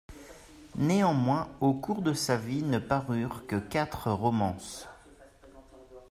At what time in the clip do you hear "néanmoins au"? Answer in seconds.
0.79-1.75